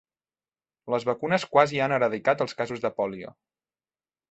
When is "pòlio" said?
3.03-3.37